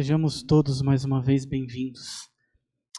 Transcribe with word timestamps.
Sejamos 0.00 0.42
todos 0.42 0.80
mais 0.80 1.04
uma 1.04 1.20
vez 1.20 1.44
bem-vindos 1.44 2.30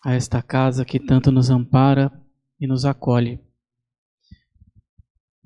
a 0.05 0.13
esta 0.13 0.39
casa 0.39 0.86
que 0.86 0.99
tanto 0.99 1.31
nos 1.31 1.49
ampara 1.49 2.11
e 2.59 2.67
nos 2.67 2.85
acolhe. 2.85 3.39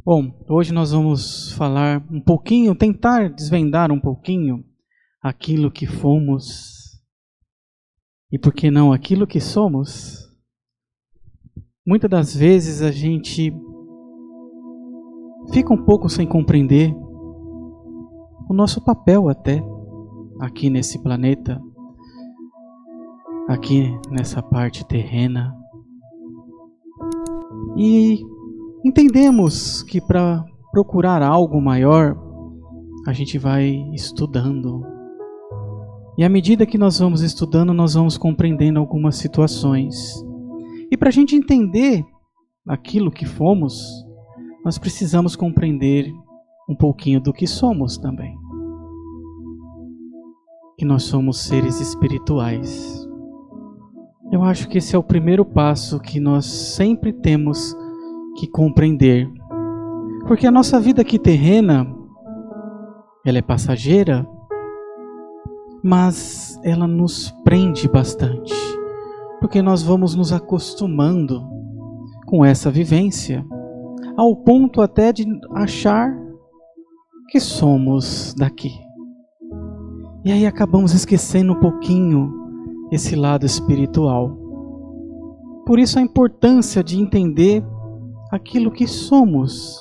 Bom, 0.03 0.45
hoje 0.49 0.73
nós 0.73 0.91
vamos 0.91 1.53
falar 1.53 2.05
um 2.11 2.19
pouquinho, 2.19 2.75
tentar 2.75 3.29
desvendar 3.29 3.89
um 3.89 4.01
pouquinho 4.01 4.65
aquilo 5.21 5.71
que 5.71 5.87
fomos 5.87 7.01
e, 8.29 8.37
por 8.37 8.53
que 8.53 8.69
não, 8.69 8.91
aquilo 8.91 9.25
que 9.25 9.39
somos. 9.39 10.29
Muitas 11.87 12.09
das 12.09 12.35
vezes 12.35 12.81
a 12.81 12.91
gente 12.91 13.53
fica 15.53 15.73
um 15.73 15.85
pouco 15.85 16.09
sem 16.09 16.27
compreender 16.27 16.93
o 18.49 18.53
nosso 18.53 18.83
papel 18.83 19.29
até 19.29 19.63
aqui 20.39 20.69
nesse 20.69 21.01
planeta, 21.01 21.61
aqui 23.47 23.91
nessa 24.09 24.41
parte 24.41 24.85
terrena. 24.85 25.55
E 27.77 28.23
entendemos 28.83 29.83
que 29.83 30.01
para 30.01 30.43
procurar 30.71 31.21
algo 31.21 31.61
maior, 31.61 32.17
a 33.07 33.13
gente 33.13 33.37
vai 33.37 33.69
estudando. 33.93 34.83
E 36.17 36.23
à 36.23 36.29
medida 36.29 36.65
que 36.65 36.77
nós 36.77 36.99
vamos 36.99 37.21
estudando, 37.21 37.73
nós 37.73 37.93
vamos 37.93 38.17
compreendendo 38.17 38.79
algumas 38.79 39.17
situações. 39.17 40.15
E 40.89 40.97
para 40.97 41.09
a 41.09 41.11
gente 41.11 41.35
entender 41.35 42.03
aquilo 42.67 43.11
que 43.11 43.25
fomos, 43.25 44.05
nós 44.63 44.77
precisamos 44.77 45.35
compreender 45.35 46.11
um 46.69 46.75
pouquinho 46.75 47.21
do 47.21 47.33
que 47.33 47.45
somos 47.45 47.97
também 47.97 48.44
que 50.77 50.85
nós 50.85 51.03
somos 51.03 51.41
seres 51.41 51.79
espirituais. 51.79 53.07
Eu 54.31 54.43
acho 54.43 54.67
que 54.67 54.79
esse 54.79 54.95
é 54.95 54.99
o 54.99 55.03
primeiro 55.03 55.45
passo 55.45 55.99
que 55.99 56.19
nós 56.19 56.45
sempre 56.45 57.13
temos 57.13 57.75
que 58.37 58.47
compreender. 58.47 59.29
Porque 60.27 60.45
a 60.45 60.51
nossa 60.51 60.79
vida 60.79 61.01
aqui 61.01 61.17
terrena, 61.17 61.87
ela 63.25 63.37
é 63.37 63.41
passageira, 63.41 64.27
mas 65.83 66.59
ela 66.63 66.87
nos 66.87 67.31
prende 67.43 67.87
bastante. 67.87 68.53
Porque 69.39 69.61
nós 69.61 69.83
vamos 69.83 70.15
nos 70.15 70.33
acostumando 70.33 71.47
com 72.25 72.43
essa 72.43 72.71
vivência, 72.71 73.45
ao 74.17 74.35
ponto 74.35 74.81
até 74.81 75.13
de 75.13 75.25
achar 75.53 76.11
que 77.29 77.39
somos 77.39 78.33
daqui. 78.37 78.84
E 80.25 80.31
aí 80.31 80.47
acabamos 80.47 80.91
esquecendo 80.95 81.53
um 81.53 81.59
pouquinho 81.59 82.33
esse 82.91 83.15
lado 83.15 83.45
espiritual. 83.45 84.35
Por 85.67 85.77
isso 85.77 85.99
a 85.99 86.01
importância 86.01 86.83
de 86.83 86.99
entender 86.99 87.63
aquilo 88.31 88.71
que 88.71 88.87
somos, 88.87 89.79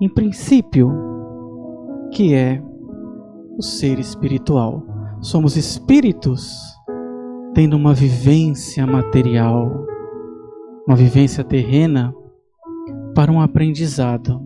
em 0.00 0.08
princípio, 0.08 0.90
que 2.10 2.34
é 2.34 2.60
o 3.56 3.62
ser 3.62 4.00
espiritual. 4.00 4.84
Somos 5.20 5.56
espíritos 5.56 6.60
tendo 7.54 7.76
uma 7.76 7.94
vivência 7.94 8.84
material, 8.84 9.86
uma 10.88 10.96
vivência 10.96 11.44
terrena 11.44 12.12
para 13.14 13.30
um 13.30 13.40
aprendizado, 13.40 14.42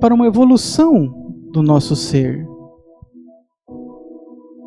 para 0.00 0.12
uma 0.12 0.26
evolução 0.26 1.46
do 1.52 1.62
nosso 1.62 1.94
ser 1.94 2.44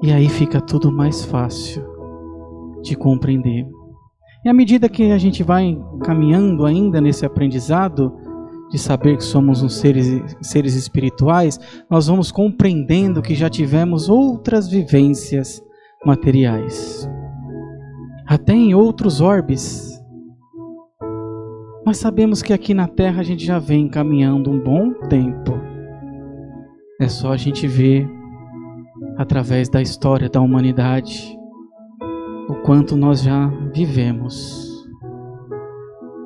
e 0.06 0.12
aí 0.12 0.30
fica 0.30 0.62
tudo 0.62 0.92
mais 0.92 1.26
fácil 1.26 1.84
de 2.84 2.96
compreender. 2.96 3.68
E 4.46 4.50
à 4.50 4.54
medida 4.54 4.88
que 4.88 5.12
a 5.12 5.18
gente 5.18 5.42
vai 5.42 5.76
caminhando 6.04 6.64
ainda 6.64 7.02
nesse 7.02 7.26
aprendizado, 7.26 8.14
de 8.70 8.78
saber 8.78 9.18
que 9.18 9.24
somos 9.24 9.64
uns 9.64 9.78
seres, 9.78 10.22
seres 10.42 10.76
espirituais, 10.76 11.60
nós 11.90 12.06
vamos 12.06 12.32
compreendendo 12.32 13.20
que 13.20 13.34
já 13.34 13.50
tivemos 13.50 14.08
outras 14.08 14.68
vivências 14.68 15.60
materiais, 16.06 17.10
até 18.28 18.54
em 18.54 18.76
outros 18.76 19.22
orbes. 19.22 20.00
Mas 21.84 21.98
sabemos 21.98 22.44
que 22.44 22.54
aqui 22.54 22.76
na 22.76 22.88
Terra 22.88 23.22
a 23.22 23.24
gente 23.24 23.44
já 23.44 23.58
vem 23.58 23.88
caminhando 23.88 24.52
um 24.52 24.60
bom 24.60 24.94
tempo. 25.10 25.60
É 27.02 27.08
só 27.08 27.32
a 27.32 27.38
gente 27.38 27.68
ver 27.68 28.08
através 29.18 29.70
da 29.70 29.82
história 29.82 30.30
da 30.30 30.42
humanidade, 30.42 31.38
o 32.50 32.56
quanto 32.56 32.96
nós 32.96 33.22
já 33.22 33.48
vivemos. 33.74 34.86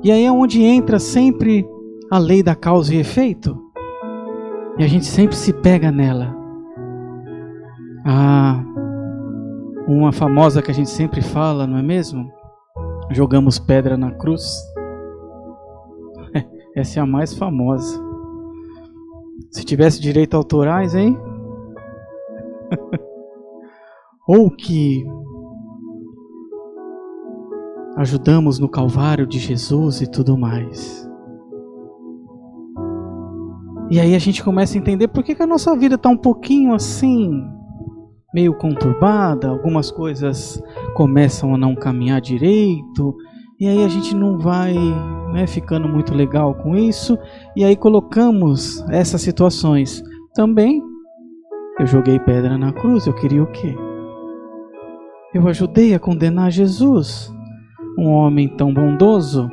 E 0.02 0.10
aí 0.10 0.24
é 0.24 0.32
onde 0.32 0.62
entra 0.62 0.98
sempre 0.98 1.66
a 2.10 2.18
lei 2.18 2.42
da 2.42 2.54
causa 2.54 2.94
e 2.94 2.98
efeito. 2.98 3.58
E 4.78 4.84
a 4.84 4.86
gente 4.86 5.06
sempre 5.06 5.36
se 5.36 5.52
pega 5.52 5.92
nela. 5.92 6.34
Ah, 8.04 8.64
uma 9.86 10.12
famosa 10.12 10.62
que 10.62 10.70
a 10.70 10.74
gente 10.74 10.88
sempre 10.88 11.20
fala, 11.20 11.66
não 11.66 11.76
é 11.76 11.82
mesmo? 11.82 12.30
Jogamos 13.10 13.58
pedra 13.58 13.96
na 13.96 14.10
cruz. 14.12 14.42
Essa 16.74 17.00
é 17.00 17.02
a 17.02 17.06
mais 17.06 17.34
famosa. 17.34 18.00
Se 19.50 19.64
tivesse 19.64 20.00
direito 20.00 20.36
autorais, 20.36 20.94
hein? 20.94 21.18
ou 24.28 24.50
que 24.50 25.04
ajudamos 27.96 28.58
no 28.58 28.68
Calvário 28.68 29.26
de 29.26 29.38
Jesus 29.38 30.00
e 30.00 30.10
tudo 30.10 30.38
mais. 30.38 31.08
E 33.90 33.98
aí 33.98 34.14
a 34.14 34.18
gente 34.18 34.42
começa 34.42 34.78
a 34.78 34.80
entender 34.80 35.08
por 35.08 35.24
que, 35.24 35.34
que 35.34 35.42
a 35.42 35.46
nossa 35.46 35.76
vida 35.76 35.96
está 35.96 36.08
um 36.08 36.16
pouquinho 36.16 36.72
assim, 36.72 37.42
meio 38.32 38.54
conturbada, 38.54 39.48
algumas 39.48 39.90
coisas 39.90 40.62
começam 40.94 41.54
a 41.54 41.58
não 41.58 41.74
caminhar 41.74 42.20
direito, 42.20 43.16
e 43.58 43.66
aí 43.66 43.82
a 43.82 43.88
gente 43.88 44.14
não 44.14 44.38
vai 44.38 44.74
né, 45.32 45.46
ficando 45.46 45.88
muito 45.88 46.14
legal 46.14 46.54
com 46.54 46.76
isso, 46.76 47.18
e 47.56 47.64
aí 47.64 47.76
colocamos 47.76 48.84
essas 48.88 49.22
situações 49.22 50.02
também 50.34 50.80
eu 51.80 51.86
joguei 51.86 52.20
pedra 52.20 52.58
na 52.58 52.74
cruz, 52.74 53.06
eu 53.06 53.14
queria 53.14 53.42
o 53.42 53.46
quê? 53.46 53.74
Eu 55.32 55.48
ajudei 55.48 55.94
a 55.94 55.98
condenar 55.98 56.50
Jesus, 56.50 57.34
um 57.98 58.10
homem 58.10 58.48
tão 58.48 58.74
bondoso, 58.74 59.50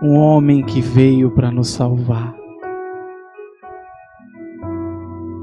um 0.00 0.14
homem 0.14 0.62
que 0.62 0.80
veio 0.80 1.28
para 1.32 1.50
nos 1.50 1.70
salvar. 1.70 2.36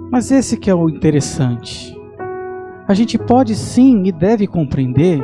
Mas 0.10 0.32
esse 0.32 0.56
que 0.56 0.70
é 0.70 0.76
o 0.76 0.88
interessante. 0.88 1.94
A 2.88 2.94
gente 2.94 3.18
pode 3.18 3.54
sim 3.54 4.04
e 4.06 4.12
deve 4.12 4.48
compreender 4.48 5.22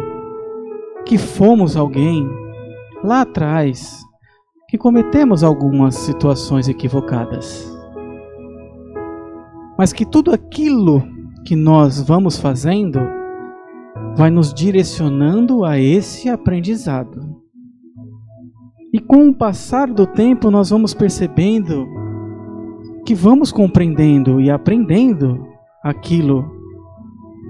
que 1.05 1.17
fomos 1.17 1.77
alguém 1.77 2.29
lá 3.01 3.21
atrás 3.21 4.03
que 4.67 4.77
cometemos 4.77 5.45
algumas 5.45 5.95
situações 5.95 6.67
equivocadas 6.67 7.78
mas 9.79 9.93
que 9.93 10.05
tudo 10.05 10.33
aquilo 10.33 11.01
que 11.45 11.55
nós 11.55 12.01
vamos 12.01 12.37
fazendo 12.37 12.99
vai 14.17 14.29
nos 14.29 14.53
direcionando 14.53 15.63
a 15.63 15.79
esse 15.79 16.27
aprendizado. 16.27 17.39
E 18.93 18.99
com 18.99 19.29
o 19.29 19.33
passar 19.33 19.87
do 19.87 20.05
tempo, 20.05 20.51
nós 20.51 20.69
vamos 20.69 20.93
percebendo 20.93 21.87
que 23.05 23.15
vamos 23.15 23.53
compreendendo 23.53 24.41
e 24.41 24.51
aprendendo 24.51 25.47
aquilo 25.81 26.43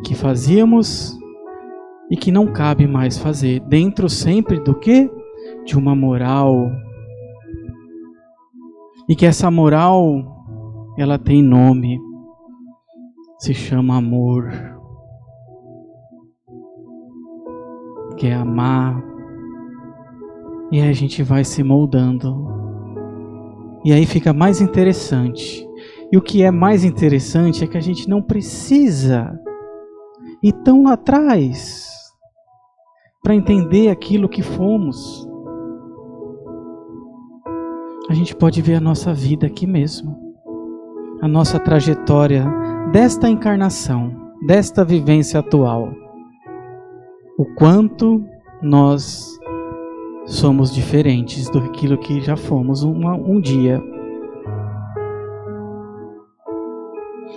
que 0.05 0.13
fazíamos 0.13 1.17
e 2.11 2.15
que 2.15 2.31
não 2.31 2.45
cabe 2.45 2.85
mais 2.85 3.17
fazer, 3.17 3.59
dentro 3.61 4.07
sempre 4.07 4.59
do 4.59 4.75
que? 4.75 5.09
De 5.65 5.75
uma 5.75 5.95
moral. 5.95 6.69
E 9.09 9.15
que 9.15 9.25
essa 9.25 9.49
moral 9.49 10.45
ela 10.95 11.17
tem 11.17 11.41
nome 11.41 12.07
se 13.39 13.53
chama 13.53 13.95
amor. 13.95 14.51
Que 18.17 18.27
é 18.27 18.33
amar. 18.33 19.01
E 20.71 20.81
aí 20.81 20.89
a 20.89 20.93
gente 20.93 21.23
vai 21.23 21.45
se 21.45 21.63
moldando. 21.63 22.47
E 23.85 23.93
aí 23.93 24.05
fica 24.05 24.33
mais 24.33 24.59
interessante. 24.59 25.65
E 26.11 26.17
o 26.17 26.21
que 26.21 26.43
é 26.43 26.51
mais 26.51 26.83
interessante 26.83 27.63
é 27.63 27.67
que 27.67 27.77
a 27.77 27.81
gente 27.81 28.09
não 28.09 28.21
precisa 28.21 29.39
ir 30.43 30.51
tão 30.63 30.83
lá 30.83 30.93
atrás 30.93 31.87
para 33.23 33.33
entender 33.33 33.89
aquilo 33.89 34.27
que 34.27 34.43
fomos. 34.43 35.27
A 38.09 38.13
gente 38.13 38.35
pode 38.35 38.61
ver 38.61 38.75
a 38.75 38.81
nossa 38.81 39.13
vida 39.13 39.45
aqui 39.45 39.67
mesmo, 39.67 40.17
a 41.21 41.27
nossa 41.27 41.59
trajetória 41.59 42.43
desta 42.91 43.29
encarnação, 43.29 44.33
desta 44.45 44.83
vivência 44.83 45.39
atual. 45.39 45.93
o 47.37 47.45
quanto 47.55 48.25
nós 48.61 49.39
somos 50.25 50.73
diferentes 50.73 51.49
do 51.49 51.61
que 51.97 52.19
já 52.19 52.35
fomos 52.35 52.83
um 52.83 53.39
dia. 53.39 53.81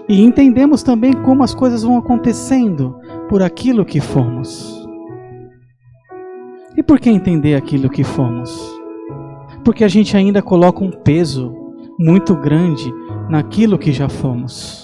E 0.08 0.20
entendemos 0.24 0.82
também 0.82 1.12
como 1.12 1.44
as 1.44 1.54
coisas 1.54 1.84
vão 1.84 1.98
acontecendo 1.98 2.96
por 3.28 3.42
aquilo 3.42 3.84
que 3.84 4.00
fomos. 4.00 4.84
E 6.76 6.82
por 6.82 6.98
que 6.98 7.10
entender 7.10 7.54
aquilo 7.54 7.88
que 7.88 8.02
fomos? 8.02 8.76
Porque 9.64 9.84
a 9.84 9.88
gente 9.88 10.16
ainda 10.16 10.42
coloca 10.42 10.82
um 10.82 10.90
peso 10.90 11.54
muito 11.96 12.34
grande 12.34 12.92
naquilo 13.28 13.78
que 13.78 13.92
já 13.92 14.08
fomos. 14.08 14.81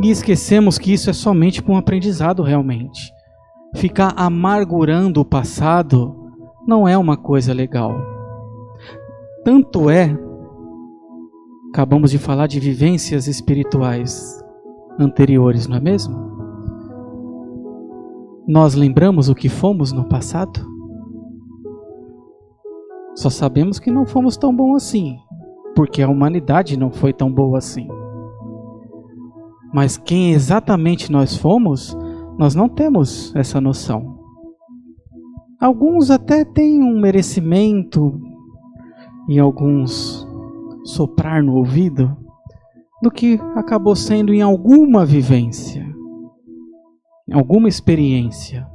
E 0.00 0.10
esquecemos 0.10 0.78
que 0.78 0.92
isso 0.92 1.10
é 1.10 1.12
somente 1.12 1.62
para 1.62 1.74
um 1.74 1.76
aprendizado 1.76 2.42
realmente. 2.42 3.12
Ficar 3.74 4.12
amargurando 4.16 5.20
o 5.20 5.24
passado 5.24 6.14
não 6.66 6.86
é 6.86 6.96
uma 6.96 7.16
coisa 7.16 7.52
legal. 7.52 7.94
Tanto 9.44 9.90
é, 9.90 10.16
acabamos 11.70 12.10
de 12.10 12.18
falar 12.18 12.46
de 12.46 12.60
vivências 12.60 13.26
espirituais 13.26 14.42
anteriores, 14.98 15.66
não 15.66 15.76
é 15.76 15.80
mesmo? 15.80 16.32
Nós 18.46 18.74
lembramos 18.74 19.28
o 19.28 19.34
que 19.34 19.48
fomos 19.48 19.92
no 19.92 20.04
passado? 20.04 20.60
Só 23.14 23.30
sabemos 23.30 23.78
que 23.78 23.90
não 23.90 24.06
fomos 24.06 24.36
tão 24.36 24.54
bons 24.54 24.76
assim, 24.76 25.16
porque 25.74 26.02
a 26.02 26.08
humanidade 26.08 26.78
não 26.78 26.90
foi 26.90 27.12
tão 27.12 27.32
boa 27.32 27.58
assim. 27.58 27.88
Mas 29.72 29.96
quem 29.96 30.32
exatamente 30.32 31.10
nós 31.10 31.36
fomos, 31.36 31.96
nós 32.38 32.54
não 32.54 32.68
temos 32.68 33.34
essa 33.34 33.60
noção. 33.60 34.18
Alguns 35.60 36.10
até 36.10 36.44
têm 36.44 36.82
um 36.82 37.00
merecimento 37.00 38.20
e 39.28 39.38
alguns 39.38 40.26
soprar 40.84 41.42
no 41.42 41.54
ouvido 41.54 42.16
do 43.02 43.10
que 43.10 43.40
acabou 43.54 43.96
sendo 43.96 44.34
em 44.34 44.42
alguma 44.42 45.06
vivência, 45.06 45.86
em 47.28 47.34
alguma 47.34 47.68
experiência. 47.68 48.66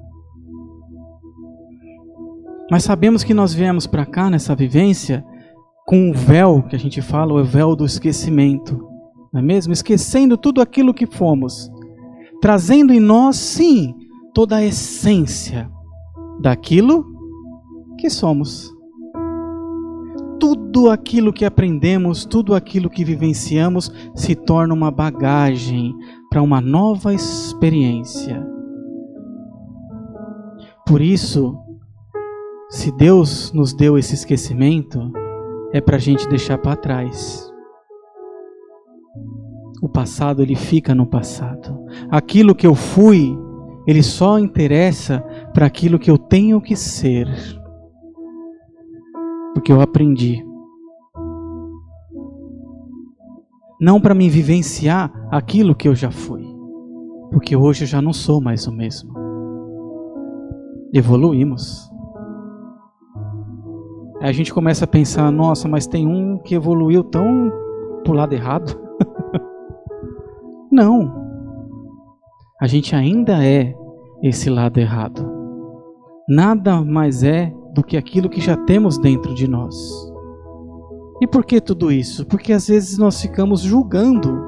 Mas 2.71 2.83
sabemos 2.83 3.23
que 3.23 3.33
nós 3.33 3.53
viemos 3.53 3.85
para 3.85 4.05
cá 4.05 4.29
nessa 4.29 4.55
vivência 4.55 5.23
com 5.85 6.09
o 6.09 6.13
véu 6.13 6.63
que 6.63 6.75
a 6.75 6.79
gente 6.79 7.01
fala, 7.01 7.33
o 7.33 7.43
véu 7.43 7.75
do 7.75 7.85
esquecimento 7.85 8.96
não 9.37 9.43
é 9.43 9.45
mesmo? 9.45 9.71
Esquecendo 9.71 10.35
tudo 10.35 10.61
aquilo 10.61 10.95
que 10.95 11.05
fomos, 11.05 11.71
trazendo 12.41 12.91
em 12.91 12.99
nós, 12.99 13.35
sim, 13.35 13.93
toda 14.33 14.55
a 14.55 14.65
essência 14.65 15.69
daquilo 16.39 17.05
que 17.99 18.09
somos. 18.09 18.73
Tudo 20.39 20.89
aquilo 20.89 21.31
que 21.31 21.45
aprendemos, 21.45 22.25
tudo 22.25 22.55
aquilo 22.55 22.89
que 22.89 23.05
vivenciamos 23.05 23.91
se 24.15 24.33
torna 24.35 24.73
uma 24.73 24.89
bagagem 24.89 25.95
para 26.31 26.41
uma 26.41 26.59
nova 26.59 27.13
experiência. 27.13 28.43
Por 30.87 30.99
isso, 30.99 31.55
se 32.69 32.91
Deus 32.91 33.51
nos 33.53 33.71
deu 33.71 33.99
esse 33.99 34.15
esquecimento, 34.15 35.11
é 35.71 35.79
para 35.79 35.97
a 35.97 35.99
gente 35.99 36.27
deixar 36.27 36.57
para 36.57 36.75
trás. 36.75 37.46
O 39.81 39.87
passado 39.87 40.41
ele 40.41 40.55
fica 40.55 40.95
no 40.95 41.05
passado. 41.05 41.85
Aquilo 42.09 42.55
que 42.55 42.65
eu 42.65 42.73
fui, 42.73 43.37
ele 43.85 44.01
só 44.01 44.39
interessa 44.39 45.21
para 45.53 45.65
aquilo 45.65 45.99
que 45.99 46.09
eu 46.09 46.17
tenho 46.17 46.59
que 46.59 46.75
ser. 46.75 47.27
Porque 49.53 49.71
eu 49.71 49.79
aprendi. 49.81 50.43
Não 53.79 54.01
para 54.01 54.15
me 54.15 54.29
vivenciar 54.29 55.11
aquilo 55.31 55.75
que 55.75 55.87
eu 55.87 55.93
já 55.93 56.09
fui. 56.09 56.43
Porque 57.31 57.55
hoje 57.55 57.83
eu 57.83 57.87
já 57.87 58.01
não 58.01 58.13
sou 58.13 58.41
mais 58.41 58.65
o 58.65 58.71
mesmo. 58.71 59.13
Evoluímos. 60.93 61.91
Aí 64.19 64.29
a 64.29 64.33
gente 64.33 64.51
começa 64.51 64.85
a 64.85 64.87
pensar: 64.87 65.31
nossa, 65.31 65.67
mas 65.67 65.85
tem 65.85 66.07
um 66.07 66.39
que 66.39 66.55
evoluiu 66.55 67.03
tão 67.03 67.51
pro 68.03 68.13
lado 68.13 68.33
errado. 68.33 68.86
Não. 70.71 71.25
A 72.61 72.67
gente 72.67 72.95
ainda 72.95 73.45
é 73.45 73.73
esse 74.21 74.49
lado 74.49 74.79
errado. 74.79 75.29
Nada 76.27 76.83
mais 76.83 77.23
é 77.23 77.53
do 77.73 77.83
que 77.83 77.95
aquilo 77.95 78.29
que 78.29 78.41
já 78.41 78.57
temos 78.57 78.97
dentro 78.97 79.33
de 79.33 79.47
nós. 79.47 79.75
E 81.21 81.27
por 81.27 81.45
que 81.45 81.61
tudo 81.61 81.91
isso? 81.91 82.25
Porque 82.25 82.51
às 82.51 82.67
vezes 82.67 82.97
nós 82.97 83.21
ficamos 83.21 83.61
julgando 83.61 84.45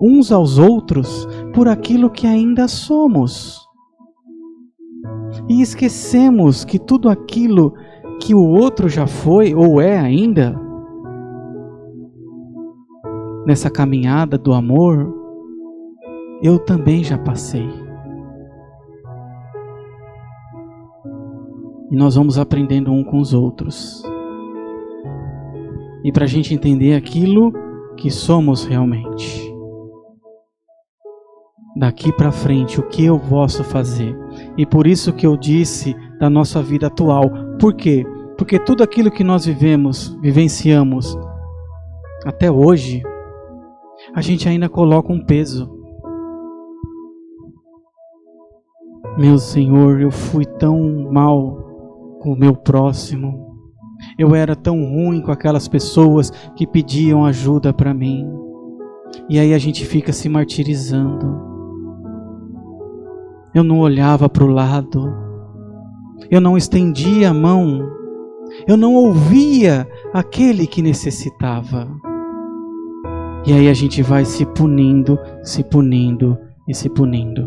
uns 0.00 0.32
aos 0.32 0.58
outros 0.58 1.26
por 1.54 1.68
aquilo 1.68 2.10
que 2.10 2.26
ainda 2.26 2.66
somos. 2.66 3.66
E 5.48 5.60
esquecemos 5.60 6.64
que 6.64 6.78
tudo 6.78 7.08
aquilo 7.08 7.74
que 8.20 8.34
o 8.34 8.48
outro 8.48 8.88
já 8.88 9.06
foi 9.06 9.54
ou 9.54 9.80
é 9.80 9.98
ainda 9.98 10.65
nessa 13.46 13.70
caminhada 13.70 14.36
do 14.36 14.52
amor, 14.52 15.14
eu 16.42 16.58
também 16.58 17.04
já 17.04 17.16
passei. 17.16 17.68
E 21.90 21.96
nós 21.96 22.16
vamos 22.16 22.36
aprendendo 22.36 22.92
um 22.92 23.04
com 23.04 23.18
os 23.18 23.32
outros. 23.32 24.02
E 26.02 26.10
para 26.10 26.24
a 26.24 26.28
gente 26.28 26.52
entender 26.52 26.94
aquilo 26.94 27.52
que 27.96 28.10
somos 28.10 28.64
realmente. 28.64 29.54
Daqui 31.76 32.12
para 32.12 32.32
frente, 32.32 32.80
o 32.80 32.88
que 32.88 33.04
eu 33.04 33.18
posso 33.18 33.62
fazer? 33.62 34.16
E 34.56 34.66
por 34.66 34.86
isso 34.86 35.12
que 35.12 35.26
eu 35.26 35.36
disse 35.36 35.94
da 36.18 36.28
nossa 36.28 36.62
vida 36.62 36.88
atual. 36.88 37.30
Por 37.60 37.74
quê? 37.74 38.04
Porque 38.36 38.58
tudo 38.58 38.82
aquilo 38.82 39.10
que 39.10 39.22
nós 39.22 39.46
vivemos, 39.46 40.16
vivenciamos 40.20 41.16
até 42.24 42.50
hoje, 42.50 43.02
a 44.16 44.22
gente 44.22 44.48
ainda 44.48 44.66
coloca 44.66 45.12
um 45.12 45.22
peso. 45.22 45.70
Meu 49.18 49.36
Senhor, 49.36 50.00
eu 50.00 50.10
fui 50.10 50.46
tão 50.46 51.12
mal 51.12 52.18
com 52.22 52.32
o 52.32 52.38
meu 52.38 52.56
próximo. 52.56 53.54
Eu 54.18 54.34
era 54.34 54.56
tão 54.56 54.82
ruim 54.82 55.20
com 55.20 55.30
aquelas 55.30 55.68
pessoas 55.68 56.30
que 56.54 56.66
pediam 56.66 57.26
ajuda 57.26 57.74
para 57.74 57.92
mim. 57.92 58.26
E 59.28 59.38
aí 59.38 59.52
a 59.52 59.58
gente 59.58 59.84
fica 59.84 60.14
se 60.14 60.30
martirizando. 60.30 61.38
Eu 63.54 63.62
não 63.62 63.80
olhava 63.80 64.30
para 64.30 64.44
o 64.44 64.48
lado. 64.48 65.12
Eu 66.30 66.40
não 66.40 66.56
estendia 66.56 67.28
a 67.28 67.34
mão. 67.34 67.86
Eu 68.66 68.78
não 68.78 68.94
ouvia 68.94 69.86
aquele 70.14 70.66
que 70.66 70.80
necessitava. 70.80 72.05
E 73.46 73.52
aí 73.52 73.68
a 73.68 73.74
gente 73.74 74.02
vai 74.02 74.24
se 74.24 74.44
punindo, 74.44 75.16
se 75.40 75.62
punindo 75.62 76.36
e 76.66 76.74
se 76.74 76.90
punindo. 76.90 77.46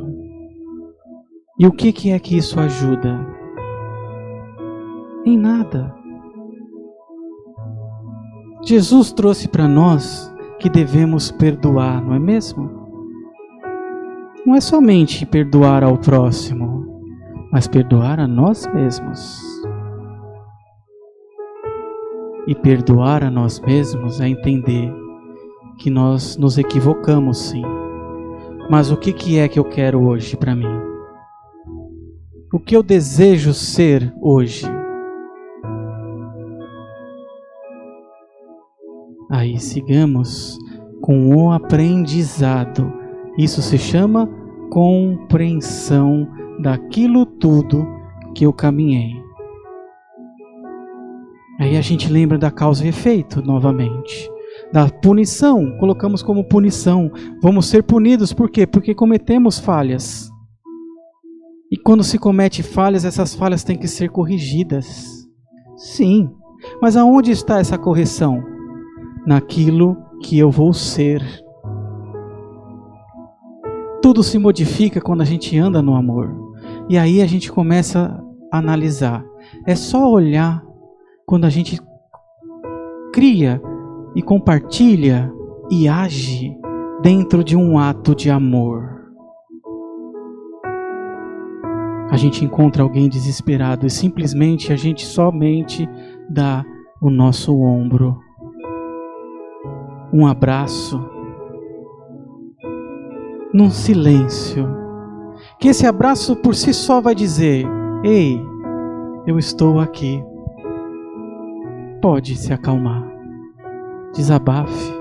E 1.60 1.68
o 1.68 1.74
que, 1.74 1.92
que 1.92 2.12
é 2.12 2.18
que 2.20 2.38
isso 2.38 2.58
ajuda? 2.58 3.20
Em 5.26 5.38
nada. 5.38 5.94
Jesus 8.66 9.12
trouxe 9.12 9.50
para 9.50 9.68
nós 9.68 10.34
que 10.58 10.70
devemos 10.70 11.32
perdoar, 11.32 12.02
não 12.02 12.14
é 12.14 12.20
mesmo? 12.20 12.70
Não 14.46 14.56
é 14.56 14.62
somente 14.62 15.26
perdoar 15.26 15.84
ao 15.84 15.98
próximo, 15.98 17.04
mas 17.52 17.68
perdoar 17.68 18.22
a 18.22 18.28
nós 18.28 18.66
mesmos. 18.74 19.44
E 22.48 22.56
perdoar 22.56 23.22
a 23.22 23.30
nós 23.30 23.60
mesmos 23.60 24.22
é 24.22 24.30
entender 24.30 24.99
que 25.80 25.90
nós 25.90 26.36
nos 26.36 26.58
equivocamos 26.58 27.38
sim. 27.38 27.64
Mas 28.70 28.92
o 28.92 28.98
que, 28.98 29.14
que 29.14 29.40
é 29.40 29.48
que 29.48 29.58
eu 29.58 29.64
quero 29.64 30.04
hoje 30.04 30.36
para 30.36 30.54
mim? 30.54 30.68
O 32.54 32.60
que 32.60 32.76
eu 32.76 32.84
desejo 32.84 33.54
ser 33.54 34.14
hoje? 34.22 34.66
Aí 39.32 39.58
sigamos 39.58 40.58
com 41.02 41.34
o 41.34 41.52
aprendizado. 41.52 42.92
Isso 43.38 43.62
se 43.62 43.78
chama 43.78 44.30
compreensão 44.70 46.28
daquilo 46.60 47.26
tudo 47.26 47.88
que 48.36 48.46
eu 48.46 48.52
caminhei. 48.52 49.16
Aí 51.58 51.78
a 51.78 51.82
gente 51.82 52.12
lembra 52.12 52.38
da 52.38 52.52
causa 52.52 52.86
e 52.86 52.90
efeito 52.90 53.42
novamente 53.42 54.30
da 54.72 54.88
punição, 54.88 55.78
colocamos 55.80 56.22
como 56.22 56.44
punição. 56.44 57.12
Vamos 57.42 57.68
ser 57.68 57.84
punidos 57.84 58.34
por 58.34 58.50
quê? 58.50 58.68
Porque 58.68 58.94
cometemos 58.94 59.60
falhas. 59.60 60.30
E 61.72 61.78
quando 61.78 62.04
se 62.04 62.18
comete 62.18 62.64
falhas, 62.64 63.06
essas 63.06 63.34
falhas 63.34 63.64
têm 63.64 63.78
que 63.78 63.88
ser 63.88 64.10
corrigidas. 64.10 65.28
Sim, 65.78 66.30
mas 66.82 66.96
aonde 66.96 67.32
está 67.32 67.60
essa 67.60 67.78
correção? 67.78 68.44
Naquilo 69.26 69.98
que 70.24 70.38
eu 70.38 70.50
vou 70.50 70.74
ser. 70.74 71.24
Tudo 74.02 74.24
se 74.24 74.38
modifica 74.40 75.00
quando 75.02 75.22
a 75.22 75.26
gente 75.26 75.58
anda 75.58 75.82
no 75.82 75.96
amor. 75.96 76.30
E 76.88 76.98
aí 76.98 77.22
a 77.22 77.28
gente 77.28 77.52
começa 77.52 78.20
a 78.52 78.58
analisar. 78.58 79.24
É 79.66 79.76
só 79.76 80.10
olhar 80.10 80.64
quando 81.26 81.46
a 81.46 81.50
gente 81.50 81.80
cria 83.14 83.62
e 84.16 84.22
compartilha 84.22 85.32
e 85.70 85.88
age 85.88 86.56
dentro 87.02 87.44
de 87.44 87.56
um 87.56 87.78
ato 87.78 88.16
de 88.16 88.30
amor. 88.30 89.00
A 92.12 92.18
gente 92.18 92.44
encontra 92.44 92.82
alguém 92.82 93.08
desesperado 93.08 93.86
e 93.86 93.90
simplesmente 93.90 94.74
a 94.74 94.76
gente 94.76 95.06
somente 95.06 95.88
dá 96.30 96.66
o 97.02 97.10
nosso 97.10 97.56
ombro, 97.56 98.20
um 100.12 100.26
abraço, 100.26 101.00
num 103.54 103.70
silêncio, 103.70 104.68
que 105.60 105.70
esse 105.70 105.86
abraço 105.86 106.36
por 106.36 106.56
si 106.56 106.74
só 106.74 107.00
vai 107.00 107.14
dizer: 107.14 107.66
Ei, 108.04 108.42
eu 109.26 109.38
estou 109.38 109.80
aqui. 109.80 110.24
Pode 112.02 112.36
se 112.38 112.52
acalmar, 112.52 113.09
desabafe. 114.14 115.00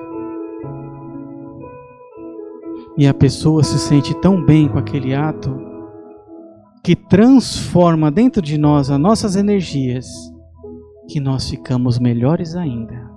E 2.97 3.07
a 3.07 3.15
pessoa 3.15 3.62
se 3.62 3.79
sente 3.79 4.15
tão 4.21 4.45
bem 4.45 4.69
com 4.69 4.79
aquele 4.79 5.15
ato 5.15 5.57
que 6.83 6.97
transforma 6.97 8.11
dentro 8.11 8.43
de 8.43 8.59
nós 8.59 8.91
as 8.91 8.99
nossas 8.99 9.37
energias, 9.37 10.07
que 11.09 11.21
nós 11.21 11.49
ficamos 11.49 11.99
melhores 11.99 12.57
ainda. 12.57 13.09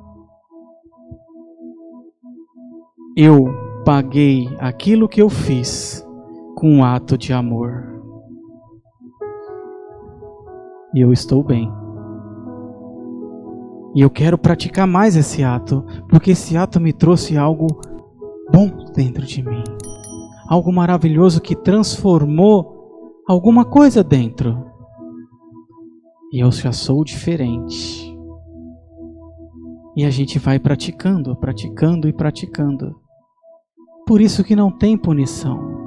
Eu 3.16 3.46
paguei 3.84 4.50
aquilo 4.60 5.10
que 5.10 5.22
eu 5.22 5.30
fiz 5.30 6.06
com 6.56 6.76
um 6.76 6.84
ato 6.84 7.18
de 7.18 7.34
amor. 7.34 7.92
E 10.94 11.02
eu 11.02 11.12
estou 11.12 11.44
bem. 11.44 11.81
E 13.94 14.02
eu 14.02 14.10
quero 14.10 14.38
praticar 14.38 14.88
mais 14.88 15.16
esse 15.16 15.44
ato, 15.44 15.86
porque 16.10 16.32
esse 16.32 16.56
ato 16.56 16.80
me 16.80 16.94
trouxe 16.94 17.38
algo 17.38 17.68
bom 18.52 18.70
dentro 18.96 19.26
de 19.26 19.44
mim. 19.44 19.64
Algo 20.48 20.72
maravilhoso 20.72 21.42
que 21.42 21.56
transformou 21.56 23.22
alguma 23.28 23.66
coisa 23.66 24.04
dentro. 24.04 24.66
E 26.32 26.40
eu 26.40 26.52
já 26.52 26.72
sou 26.72 27.04
diferente. 27.04 28.18
E 29.96 30.06
a 30.06 30.10
gente 30.10 30.40
vai 30.40 30.58
praticando, 30.58 31.36
praticando 31.36 32.08
e 32.08 32.14
praticando. 32.14 32.96
Por 34.08 34.22
isso 34.22 34.44
que 34.44 34.56
não 34.56 34.72
tem 34.72 34.98
punição. 34.98 35.82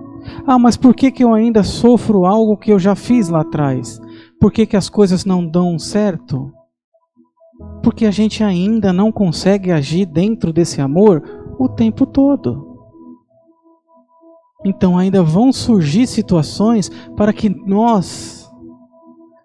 Ah, 0.47 0.59
mas 0.59 0.77
por 0.77 0.95
que, 0.95 1.11
que 1.11 1.25
eu 1.25 1.33
ainda 1.33 1.63
sofro 1.63 2.27
algo 2.27 2.57
que 2.57 2.71
eu 2.71 2.79
já 2.79 2.95
fiz 2.95 3.29
lá 3.29 3.41
atrás? 3.41 4.01
Por 4.39 4.53
que, 4.53 4.67
que 4.67 4.77
as 4.77 4.89
coisas 4.89 5.25
não 5.25 5.47
dão 5.47 5.79
certo? 5.79 6.53
Porque 7.83 8.07
a 8.07 8.11
gente 8.11 8.43
ainda 8.43 8.93
não 8.93 9.13
consegue 9.13 9.71
agir 9.71 10.07
dentro 10.07 10.53
desse 10.53 10.81
amor 10.81 11.23
o 11.59 11.69
tempo 11.69 12.07
todo. 12.07 12.75
Então 14.65 14.97
ainda 14.97 15.23
vão 15.23 15.53
surgir 15.53 16.07
situações 16.07 16.89
para 17.17 17.33
que 17.33 17.49
nós 17.49 18.51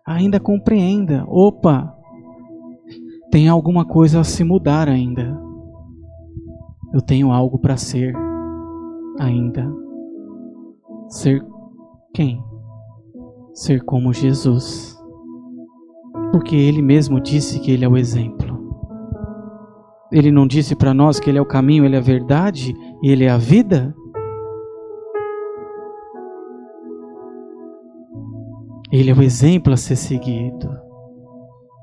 ainda 0.05 0.39
compreenda, 0.39 1.25
opa, 1.27 1.95
tem 3.29 3.47
alguma 3.47 3.85
coisa 3.85 4.21
a 4.21 4.23
se 4.23 4.43
mudar 4.43 4.87
ainda. 4.87 5.39
Eu 6.91 7.01
tenho 7.01 7.31
algo 7.31 7.59
para 7.59 7.77
ser 7.77 8.15
ainda. 9.19 9.71
Ser 11.09 11.45
quem? 12.13 12.43
Ser 13.53 13.83
como 13.83 14.13
Jesus. 14.13 14.98
Porque 16.31 16.55
ele 16.55 16.81
mesmo 16.81 17.19
disse 17.19 17.59
que 17.59 17.71
ele 17.71 17.83
é 17.83 17.87
o 17.87 17.97
exemplo. 17.97 18.59
Ele 20.11 20.31
não 20.31 20.47
disse 20.47 20.75
para 20.75 20.93
nós 20.93 21.19
que 21.19 21.29
ele 21.29 21.37
é 21.37 21.41
o 21.41 21.45
caminho, 21.45 21.85
ele 21.85 21.95
é 21.95 21.99
a 21.99 22.01
verdade 22.01 22.75
e 23.01 23.11
ele 23.11 23.25
é 23.25 23.29
a 23.29 23.37
vida? 23.37 23.95
Ele 28.91 29.11
é 29.11 29.13
o 29.13 29.21
exemplo 29.21 29.73
a 29.73 29.77
ser 29.77 29.95
seguido. 29.95 30.69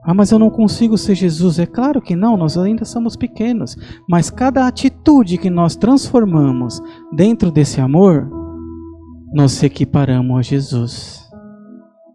Ah, 0.05 0.15
mas 0.15 0.31
eu 0.31 0.39
não 0.39 0.51
consigo 0.51 0.97
ser 0.97 1.17
Jesus. 1.17 1.59
É 1.59 1.67
claro 1.67 2.01
que 2.01 2.15
não, 2.15 2.37
nós 2.37 2.57
ainda 2.57 2.85
somos 2.85 3.17
pequenos. 3.17 3.77
Mas 4.09 4.31
cada 4.31 4.67
atitude 4.67 5.37
que 5.37 5.51
nós 5.51 5.75
transformamos 5.75 6.81
dentro 7.13 7.51
desse 7.51 7.81
amor, 7.81 8.29
nós 9.33 9.61
equiparamos 9.65 10.39
a 10.39 10.43
Jesus. 10.43 11.26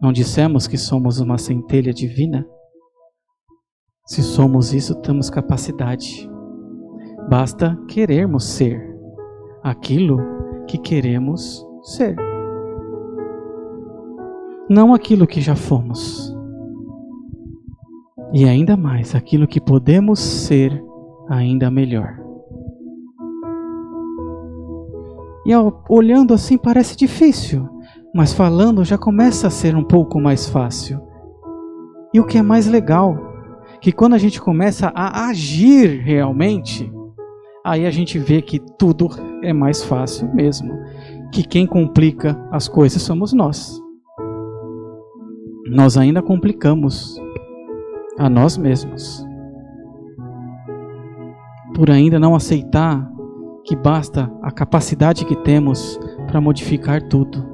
Não 0.02 0.12
dissemos 0.12 0.66
que 0.66 0.76
somos 0.76 1.20
uma 1.20 1.38
centelha 1.38 1.94
divina? 1.94 2.44
Se 4.04 4.20
somos 4.20 4.74
isso, 4.74 5.00
temos 5.00 5.30
capacidade. 5.30 6.28
Basta 7.30 7.78
querermos 7.86 8.44
ser 8.44 8.82
aquilo 9.62 10.18
que 10.66 10.76
queremos 10.76 11.64
ser. 11.84 12.16
Não 14.68 14.92
aquilo 14.92 15.26
que 15.26 15.40
já 15.40 15.54
fomos 15.54 16.32
e 18.32 18.44
ainda 18.46 18.76
mais 18.76 19.14
aquilo 19.14 19.46
que 19.46 19.60
podemos 19.60 20.18
ser 20.18 20.82
ainda 21.28 21.70
melhor. 21.70 22.18
E 25.44 25.52
olhando 25.88 26.32
assim 26.32 26.56
parece 26.56 26.96
difícil, 26.96 27.68
mas 28.14 28.32
falando 28.32 28.84
já 28.84 28.98
começa 28.98 29.46
a 29.46 29.50
ser 29.50 29.74
um 29.74 29.84
pouco 29.84 30.20
mais 30.20 30.48
fácil. 30.48 31.00
E 32.12 32.20
o 32.20 32.26
que 32.26 32.36
é 32.36 32.42
mais 32.42 32.66
legal, 32.66 33.16
que 33.80 33.90
quando 33.90 34.14
a 34.14 34.18
gente 34.18 34.40
começa 34.40 34.92
a 34.94 35.28
agir 35.28 36.02
realmente, 36.02 36.92
aí 37.64 37.86
a 37.86 37.90
gente 37.90 38.18
vê 38.18 38.42
que 38.42 38.58
tudo 38.78 39.08
é 39.42 39.52
mais 39.52 39.82
fácil 39.82 40.32
mesmo. 40.34 40.72
Que 41.32 41.42
quem 41.42 41.66
complica 41.66 42.38
as 42.50 42.68
coisas 42.68 43.00
somos 43.00 43.32
nós. 43.32 43.80
Nós 45.66 45.96
ainda 45.96 46.20
complicamos 46.20 47.18
a 48.18 48.28
nós 48.28 48.58
mesmos. 48.58 49.26
Por 51.74 51.90
ainda 51.90 52.20
não 52.20 52.34
aceitar 52.34 53.10
que 53.64 53.74
basta 53.74 54.30
a 54.42 54.50
capacidade 54.50 55.24
que 55.24 55.36
temos 55.36 55.98
para 56.26 56.40
modificar 56.40 57.00
tudo. 57.08 57.51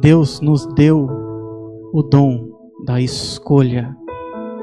Deus 0.00 0.40
nos 0.40 0.66
deu 0.74 1.08
o 1.92 2.02
dom 2.02 2.48
da 2.84 3.00
escolha 3.00 3.96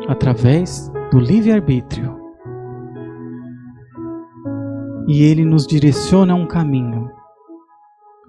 através 0.07 0.91
do 1.11 1.19
livre-arbítrio. 1.19 2.17
E 5.07 5.23
ele 5.23 5.45
nos 5.45 5.65
direciona 5.65 6.33
a 6.33 6.35
um 6.35 6.47
caminho. 6.47 7.09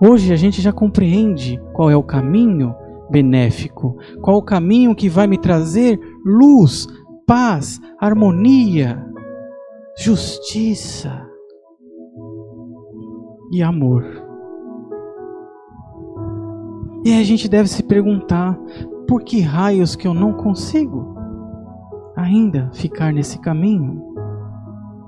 Hoje 0.01 0.33
a 0.33 0.37
gente 0.37 0.61
já 0.63 0.73
compreende 0.73 1.61
qual 1.73 1.91
é 1.91 1.97
o 1.97 2.03
caminho 2.03 2.75
benéfico? 3.11 3.97
Qual 4.23 4.37
o 4.37 4.43
caminho 4.43 4.95
que 4.95 5.09
vai 5.09 5.27
me 5.27 5.37
trazer 5.37 5.99
luz, 6.25 6.87
paz, 7.27 7.81
harmonia, 7.99 9.05
justiça 9.99 11.27
e 13.53 13.63
amor? 13.63 14.20
E 17.05 17.15
a 17.15 17.23
gente 17.23 17.49
deve 17.49 17.69
se 17.69 17.83
perguntar: 17.83 18.59
por 19.09 19.23
que 19.23 19.41
raios 19.41 19.97
que 19.97 20.07
eu 20.07 20.15
não 20.15 20.33
consigo 20.33 21.17
ainda 22.17 22.71
ficar 22.73 23.13
nesse 23.13 23.39
caminho? 23.39 24.05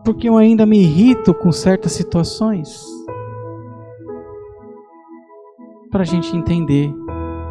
Porque 0.04 0.28
eu 0.28 0.36
ainda 0.36 0.66
me 0.66 0.80
irrito 0.80 1.32
com 1.34 1.52
certas 1.52 1.92
situações? 1.92 2.82
Para 5.90 6.02
a 6.02 6.06
gente 6.06 6.34
entender 6.34 6.92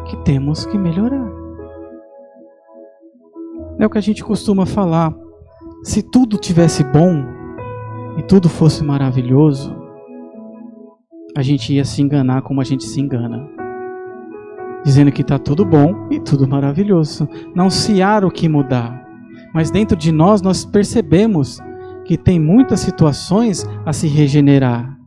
que 0.06 0.16
temos 0.24 0.66
que 0.66 0.76
melhorar. 0.76 1.30
É 3.78 3.86
o 3.86 3.90
que 3.90 3.98
a 3.98 4.02
gente 4.02 4.22
costuma 4.22 4.66
falar. 4.66 5.14
Se 5.84 6.02
tudo 6.02 6.36
tivesse 6.36 6.84
bom 6.84 7.24
e 8.18 8.22
tudo 8.22 8.48
fosse 8.48 8.84
maravilhoso, 8.84 9.74
a 11.36 11.42
gente 11.42 11.72
ia 11.72 11.84
se 11.84 12.02
enganar 12.02 12.42
como 12.42 12.60
a 12.60 12.64
gente 12.64 12.84
se 12.84 13.00
engana. 13.00 13.61
Dizendo 14.84 15.12
que 15.12 15.22
está 15.22 15.38
tudo 15.38 15.64
bom 15.64 16.08
e 16.10 16.18
tudo 16.18 16.48
maravilhoso. 16.48 17.28
Não 17.54 17.70
se 17.70 18.02
há 18.02 18.18
o 18.18 18.30
que 18.30 18.48
mudar. 18.48 19.06
Mas 19.54 19.70
dentro 19.70 19.96
de 19.96 20.10
nós, 20.10 20.42
nós 20.42 20.64
percebemos 20.64 21.60
que 22.04 22.16
tem 22.16 22.40
muitas 22.40 22.80
situações 22.80 23.66
a 23.86 23.92
se 23.92 24.08
regenerar. 24.08 24.98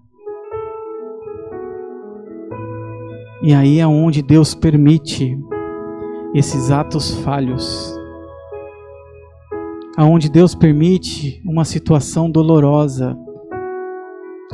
E 3.41 3.53
aí 3.53 3.79
é 3.79 3.87
onde 3.87 4.21
Deus 4.21 4.55
permite 4.55 5.37
esses 6.33 6.71
atos 6.71 7.13
falhos. 7.19 7.95
Aonde 9.97 10.29
Deus 10.29 10.55
permite 10.55 11.41
uma 11.45 11.63
situação 11.63 12.29
dolorosa. 12.29 13.17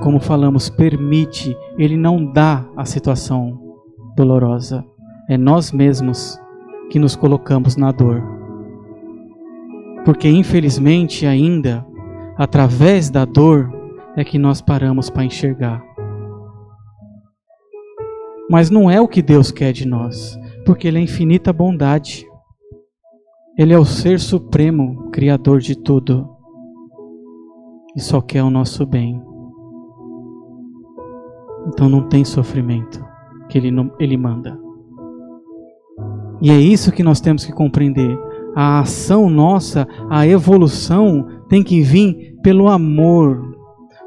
Como 0.02 0.20
falamos, 0.20 0.70
permite, 0.70 1.56
ele 1.78 1.98
não 1.98 2.32
dá 2.32 2.66
a 2.76 2.86
situação 2.86 3.60
dolorosa. 4.16 4.86
É 5.30 5.38
nós 5.38 5.72
mesmos 5.72 6.40
que 6.90 7.00
nos 7.00 7.16
colocamos 7.16 7.76
na 7.78 7.92
dor. 7.92 8.22
Porque 10.04 10.28
infelizmente 10.28 11.26
ainda 11.26 11.86
através 12.38 13.10
da 13.10 13.24
dor 13.24 13.72
é 14.16 14.24
que 14.24 14.38
nós 14.38 14.62
paramos 14.62 15.10
para 15.10 15.24
enxergar. 15.24 15.84
Mas 18.50 18.70
não 18.70 18.90
é 18.90 19.00
o 19.00 19.08
que 19.08 19.22
Deus 19.22 19.52
quer 19.52 19.72
de 19.72 19.88
nós, 19.88 20.38
porque 20.66 20.88
Ele 20.88 20.98
é 20.98 21.02
infinita 21.02 21.54
bondade. 21.54 22.28
Ele 23.58 23.74
é 23.74 23.80
o 23.80 23.86
Ser 23.86 24.20
Supremo, 24.20 25.10
Criador 25.12 25.60
de 25.60 25.76
tudo, 25.76 26.30
e 27.96 28.02
só 28.02 28.22
quer 28.22 28.44
o 28.44 28.50
nosso 28.50 28.86
bem. 28.86 29.22
Então 31.68 31.88
não 31.88 32.10
tem 32.10 32.26
sofrimento 32.26 33.06
que 33.48 33.58
Ele, 33.58 33.72
ele 34.00 34.18
manda. 34.18 34.60
E 36.42 36.50
é 36.50 36.58
isso 36.58 36.92
que 36.92 37.04
nós 37.04 37.22
temos 37.22 37.46
que 37.46 37.52
compreender. 37.52 38.18
A 38.56 38.80
ação 38.80 39.30
nossa, 39.30 39.88
a 40.10 40.28
evolução, 40.28 41.28
tem 41.48 41.64
que 41.64 41.82
vir 41.82 42.36
pelo 42.42 42.68
amor, 42.68 43.56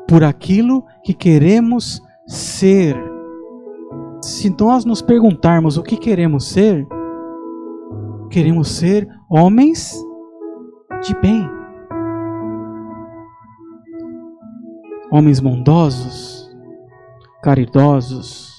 por 0.08 0.22
aquilo 0.22 0.84
que 1.02 1.14
queremos 1.14 2.02
ser 2.26 2.96
se 4.24 4.54
nós 4.58 4.84
nos 4.84 5.02
perguntarmos 5.02 5.76
o 5.76 5.82
que 5.82 5.96
queremos 5.96 6.48
ser, 6.48 6.86
queremos 8.30 8.68
ser 8.68 9.06
homens 9.28 9.94
de 11.02 11.14
bem, 11.20 11.48
homens 15.10 15.40
bondosos, 15.40 16.50
caridosos. 17.42 18.53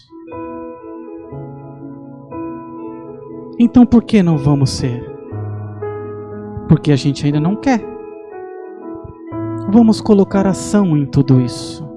Então 3.57 3.85
por 3.85 4.03
que 4.03 4.21
não 4.21 4.37
vamos 4.37 4.69
ser? 4.69 5.01
Porque 6.67 6.91
a 6.91 6.95
gente 6.95 7.25
ainda 7.25 7.39
não 7.39 7.55
quer. 7.55 7.81
Vamos 9.71 10.01
colocar 10.01 10.45
ação 10.45 10.97
em 10.97 11.05
tudo 11.05 11.39
isso 11.39 11.87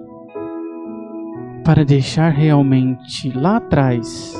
para 1.64 1.84
deixar 1.84 2.30
realmente 2.30 3.30
lá 3.36 3.56
atrás 3.56 4.34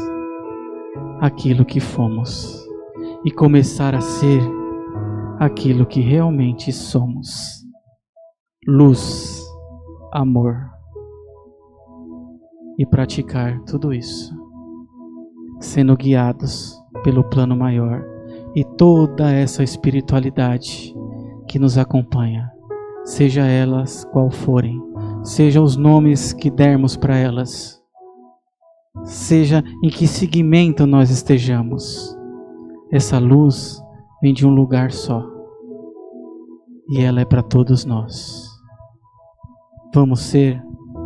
aquilo 1.20 1.64
que 1.64 1.80
fomos 1.80 2.64
e 3.24 3.32
começar 3.32 3.96
a 3.96 4.00
ser 4.00 4.40
aquilo 5.40 5.86
que 5.86 6.00
realmente 6.00 6.72
somos: 6.72 7.64
luz, 8.66 9.42
amor. 10.12 10.70
E 12.78 12.86
praticar 12.86 13.60
tudo 13.64 13.92
isso, 13.92 14.32
sendo 15.58 15.96
guiados 15.96 16.77
pelo 17.02 17.24
plano 17.24 17.56
maior. 17.56 18.04
E 18.54 18.64
toda 18.64 19.30
essa 19.30 19.62
espiritualidade 19.62 20.94
que 21.46 21.58
nos 21.58 21.78
acompanha, 21.78 22.50
seja 23.04 23.46
elas 23.46 24.04
qual 24.12 24.30
forem 24.30 24.88
seja 25.22 25.60
os 25.60 25.76
nomes 25.76 26.32
que 26.32 26.50
dermos 26.50 26.96
para 26.96 27.16
elas, 27.16 27.82
seja 29.04 29.62
em 29.82 29.90
que 29.90 30.06
segmento 30.06 30.86
nós 30.86 31.10
estejamos, 31.10 32.16
essa 32.90 33.18
luz 33.18 33.82
vem 34.22 34.32
de 34.32 34.46
um 34.46 34.50
lugar 34.50 34.90
só. 34.90 35.24
E 36.90 37.00
ela 37.00 37.20
é 37.20 37.24
para 37.24 37.42
todos 37.42 37.84
nós. 37.84 38.48
Vamos 39.94 40.20
ser 40.20 40.62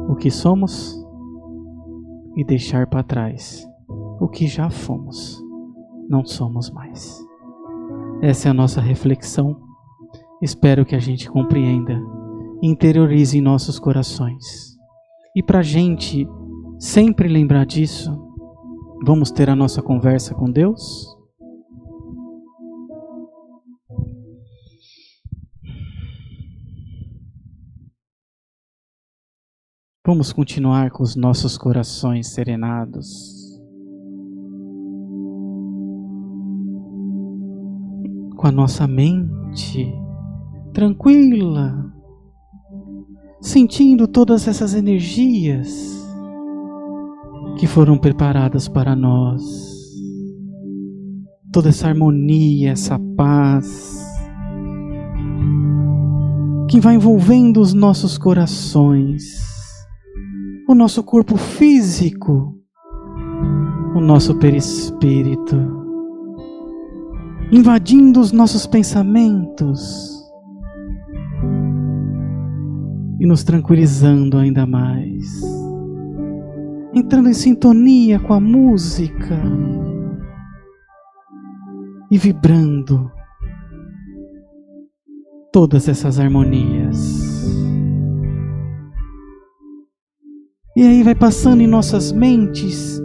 o 0.09 0.15
que 0.15 0.31
somos 0.31 0.97
e 2.37 2.45
deixar 2.45 2.87
para 2.87 3.03
trás 3.03 3.67
o 4.21 4.29
que 4.29 4.47
já 4.47 4.71
fomos, 4.71 5.42
não 6.09 6.25
somos 6.25 6.71
mais. 6.71 7.25
Essa 8.21 8.49
é 8.49 8.51
a 8.51 8.55
nossa 8.55 8.81
reflexão. 8.81 9.61
Espero 10.41 10.85
que 10.85 10.95
a 10.95 11.01
gente 11.01 11.31
compreenda 11.31 12.01
interiorize 12.63 13.37
em 13.37 13.41
nossos 13.41 13.81
corações. 13.81 14.79
E 15.35 15.43
para 15.43 15.59
a 15.59 15.63
gente 15.63 16.29
sempre 16.79 17.27
lembrar 17.27 17.67
disso, 17.67 18.17
vamos 19.05 19.33
ter 19.33 19.51
a 19.51 19.57
nossa 19.57 19.83
conversa 19.83 20.33
com 20.33 20.49
Deus? 20.49 21.19
Vamos 30.07 30.33
continuar 30.33 30.91
com 30.91 31.03
os 31.03 31.17
nossos 31.17 31.59
corações 31.59 32.29
serenados. 32.29 33.42
Com 38.43 38.49
a 38.49 38.51
nossa 38.51 38.89
mente 38.89 39.95
tranquila 40.75 41.95
sentindo 43.41 44.09
todas 44.09 44.49
essas 44.49 44.75
energias 44.75 46.05
que 47.57 47.69
foram 47.69 47.97
preparadas 47.97 48.67
para 48.67 48.97
nós, 48.97 49.41
toda 51.53 51.69
essa 51.69 51.87
harmonia, 51.87 52.73
essa 52.73 52.99
paz 53.17 54.05
que 56.69 56.81
vai 56.81 56.97
envolvendo 56.97 57.61
os 57.61 57.73
nossos 57.73 58.19
corações, 58.19 59.23
o 60.69 60.75
nosso 60.75 61.05
corpo 61.05 61.37
físico, 61.37 62.59
o 63.95 64.01
nosso 64.01 64.37
perispírito, 64.37 65.82
invadindo 67.53 68.19
os 68.19 68.33
nossos 68.33 68.67
pensamentos 68.67 70.11
e 73.21 73.27
nos 73.27 73.45
tranquilizando 73.45 74.39
ainda 74.39 74.67
mais. 74.67 75.43
Entrando 76.95 77.29
em 77.29 77.35
sintonia 77.35 78.19
com 78.19 78.33
a 78.33 78.41
música 78.41 79.39
e 82.11 82.19
vibrando 82.19 83.11
todas 85.53 85.89
essas 85.89 86.19
harmonias. 86.19 87.23
E 90.75 90.83
aí 90.83 91.03
vai 91.03 91.15
passando 91.15 91.61
em 91.61 91.67
nossas 91.67 92.13
mentes 92.13 92.99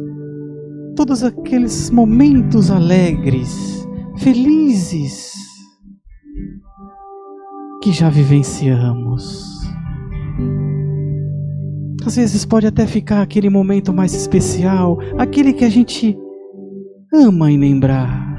todos 0.96 1.24
aqueles 1.24 1.92
momentos 1.92 2.72
alegres, 2.72 3.87
felizes 4.18 5.34
que 7.82 7.92
já 7.92 8.10
vivenciamos. 8.10 9.46
Às 12.06 12.16
vezes 12.16 12.46
pode 12.46 12.66
até 12.66 12.88
ficar 12.88 13.22
aquele 13.22 13.50
momento 13.50 13.94
mais 13.94 14.14
especial, 14.14 14.98
aquele 15.18 15.54
que 15.54 15.66
a 15.66 15.70
gente 15.70 16.18
ama 17.14 17.52
em 17.52 17.58
lembrar. 17.58 18.38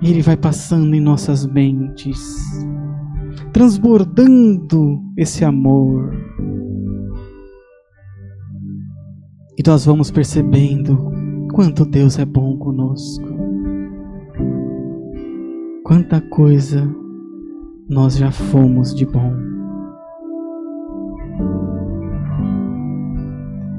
E 0.00 0.10
ele 0.10 0.22
vai 0.22 0.36
passando 0.36 0.94
em 0.94 1.00
nossas 1.00 1.46
mentes, 1.46 2.36
transbordando 3.52 5.02
esse 5.16 5.44
amor. 5.44 6.14
E 9.58 9.62
nós 9.66 9.84
vamos 9.84 10.10
percebendo 10.10 11.12
quanto 11.52 11.84
Deus 11.84 12.18
é 12.18 12.24
bom 12.24 12.56
conosco. 12.56 13.37
Quanta 15.88 16.20
coisa 16.20 16.86
nós 17.88 18.18
já 18.18 18.30
fomos 18.30 18.94
de 18.94 19.06
bom. 19.06 19.32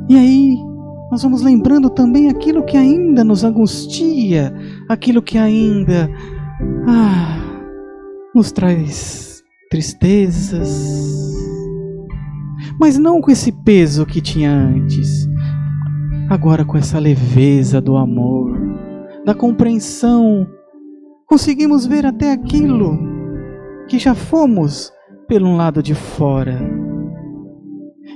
E 0.10 0.18
aí, 0.18 0.58
nós 1.12 1.22
vamos 1.22 1.44
lembrando 1.44 1.88
também 1.88 2.28
aquilo 2.28 2.66
que 2.66 2.76
ainda 2.76 3.24
nos 3.24 3.44
angustia, 3.44 4.52
aquilo 4.90 5.22
que 5.22 5.38
ainda 5.38 6.10
ah, 6.88 7.38
nos 8.34 8.52
traz 8.52 9.44
tristezas, 9.70 11.32
mas 12.80 12.98
não 12.98 13.22
com 13.22 13.30
esse 13.30 13.52
peso 13.52 14.04
que 14.04 14.20
tinha 14.20 14.52
antes, 14.52 15.30
agora 16.28 16.66
com 16.66 16.76
essa 16.76 16.98
leveza 16.98 17.80
do 17.80 17.96
amor, 17.96 18.60
da 19.24 19.36
compreensão, 19.36 20.48
conseguimos 21.30 21.86
ver 21.86 22.08
até 22.08 22.32
aquilo 22.32 22.98
que 23.88 24.00
já 24.00 24.16
fomos 24.16 24.92
pelo 25.28 25.56
lado 25.56 25.84
de 25.84 25.94
fora 25.94 26.60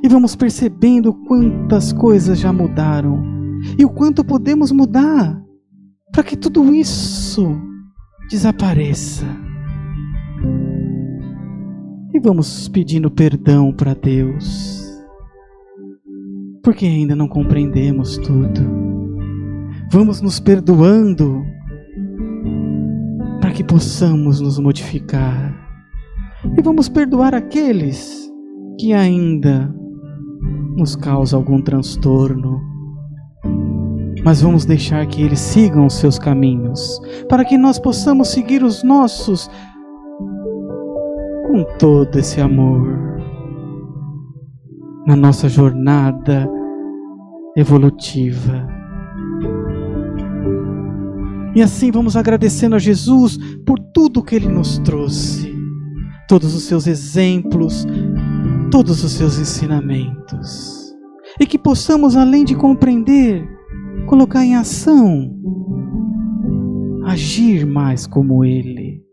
e 0.04 0.10
vamos 0.10 0.36
percebendo 0.36 1.14
quantas 1.14 1.94
coisas 1.94 2.40
já 2.40 2.52
mudaram 2.52 3.24
e 3.78 3.86
o 3.86 3.90
quanto 3.90 4.26
podemos 4.26 4.72
mudar 4.72 5.40
para 6.12 6.24
que 6.24 6.36
tudo 6.36 6.74
isso 6.74 7.56
desapareça. 8.30 9.26
E 12.14 12.20
vamos 12.20 12.68
pedindo 12.68 13.10
perdão 13.10 13.72
para 13.72 13.94
Deus, 13.94 14.88
porque 16.64 16.86
ainda 16.86 17.16
não 17.16 17.28
compreendemos 17.28 18.18
tudo. 18.18 18.62
Vamos 19.92 20.22
nos 20.22 20.40
perdoando 20.40 21.44
que 23.54 23.64
possamos 23.64 24.42
nos 24.42 24.60
modificar. 24.60 25.54
E 26.58 26.62
vamos 26.62 26.90
perdoar 26.90 27.34
aqueles 27.34 28.30
que 28.80 28.94
ainda 28.94 29.74
nos 30.76 30.96
causam 30.96 31.40
algum 31.40 31.62
transtorno. 31.62 32.60
Mas 34.26 34.42
vamos 34.42 34.66
deixar 34.66 35.06
que 35.06 35.22
eles 35.22 35.40
sigam 35.40 35.86
os 35.86 35.94
seus 35.94 36.18
caminhos, 36.18 37.00
para 37.30 37.46
que 37.46 37.58
nós 37.58 37.78
possamos 37.78 38.30
seguir 38.30 38.64
os 38.64 38.84
nossos 38.84 39.50
com 41.48 41.64
todo 41.78 42.18
esse 42.18 42.42
amor 42.42 43.14
na 45.06 45.16
nossa 45.16 45.50
jornada 45.50 46.50
evolutiva. 47.56 48.73
E 51.56 51.62
assim 51.62 51.92
vamos 51.92 52.18
agradecendo 52.18 52.76
a 52.76 52.80
Jesus 52.80 53.38
por 53.64 53.78
tudo 53.80 54.24
que 54.24 54.36
ele 54.36 54.48
nos 54.48 54.80
trouxe, 54.80 55.56
todos 56.28 56.56
os 56.56 56.64
seus 56.64 56.88
exemplos, 56.88 57.86
todos 58.72 59.04
os 59.04 59.12
seus 59.12 59.38
ensinamentos. 59.38 60.92
E 61.40 61.46
que 61.46 61.60
possamos, 61.60 62.16
além 62.16 62.44
de 62.44 62.56
compreender, 62.56 63.48
colocar 64.08 64.44
em 64.44 64.56
ação, 64.56 65.32
agir 67.06 67.68
mais 67.68 68.08
como 68.08 68.44
ele. 68.44 69.04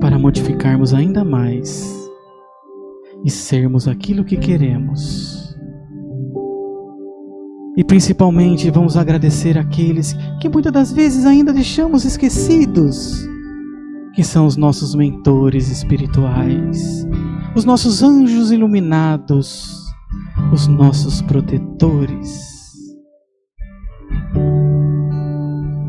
Para 0.00 0.18
modificarmos 0.18 0.94
ainda 0.94 1.24
mais 1.24 1.94
e 3.22 3.30
sermos 3.30 3.86
aquilo 3.86 4.24
que 4.24 4.36
queremos 4.36 5.43
e 7.76 7.82
principalmente 7.82 8.70
vamos 8.70 8.96
agradecer 8.96 9.58
aqueles 9.58 10.16
que 10.40 10.48
muitas 10.48 10.72
das 10.72 10.92
vezes 10.92 11.26
ainda 11.26 11.52
deixamos 11.52 12.04
esquecidos, 12.04 13.26
que 14.14 14.22
são 14.22 14.46
os 14.46 14.56
nossos 14.56 14.94
mentores 14.94 15.68
espirituais, 15.70 17.06
os 17.54 17.64
nossos 17.64 18.02
anjos 18.02 18.52
iluminados, 18.52 19.82
os 20.52 20.68
nossos 20.68 21.20
protetores, 21.22 22.54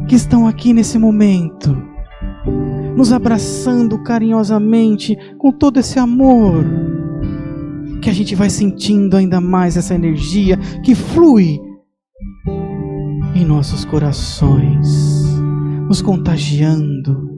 que 0.07 0.15
estão 0.15 0.47
aqui 0.47 0.73
nesse 0.73 0.97
momento, 0.97 1.77
nos 2.95 3.11
abraçando 3.11 4.01
carinhosamente 4.01 5.15
com 5.37 5.51
todo 5.51 5.79
esse 5.79 5.99
amor, 5.99 6.65
que 8.01 8.09
a 8.09 8.13
gente 8.13 8.33
vai 8.35 8.49
sentindo 8.49 9.17
ainda 9.17 9.39
mais 9.39 9.77
essa 9.77 9.93
energia 9.93 10.57
que 10.83 10.95
flui 10.95 11.59
em 13.35 13.43
nossos 13.43 13.83
corações, 13.83 15.25
nos 15.89 16.01
contagiando, 16.01 17.29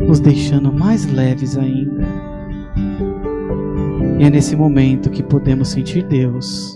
nos 0.00 0.18
deixando 0.18 0.72
mais 0.72 1.04
leves 1.04 1.58
ainda. 1.58 2.08
E 4.18 4.24
é 4.24 4.30
nesse 4.30 4.56
momento 4.56 5.10
que 5.10 5.22
podemos 5.22 5.68
sentir 5.68 6.02
Deus 6.04 6.74